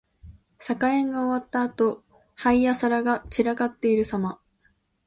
[0.57, 2.03] 酒宴が終わったあと、
[2.33, 4.41] 杯や皿が散らかっているさま。